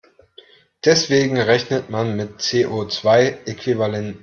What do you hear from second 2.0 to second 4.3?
mit CO-zwei-Äquivalenten.